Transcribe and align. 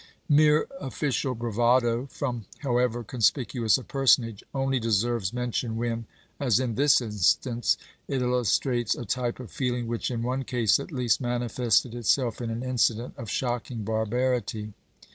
Mere 0.29 0.65
official 0.79 1.35
bravado, 1.35 2.07
from 2.07 2.47
however 2.63 3.03
conspicuous 3.03 3.77
a 3.77 3.83
personage, 3.83 4.43
only 4.51 4.79
deserves 4.79 5.31
mention 5.31 5.77
when, 5.77 6.07
as 6.39 6.59
in 6.59 6.73
this 6.73 7.01
instance, 7.01 7.77
it 8.07 8.19
illustrates 8.23 8.95
a 8.95 9.05
type 9.05 9.39
of 9.39 9.51
feeling 9.51 9.85
which 9.85 10.09
in 10.09 10.23
one 10.23 10.43
case 10.43 10.79
at 10.79 10.91
least 10.91 11.21
manifested 11.21 11.93
itself 11.93 12.41
in 12.41 12.49
an 12.49 12.63
incident 12.63 13.13
of 13.15 13.29
shocking 13.29 13.83
barbarity. 13.83 14.73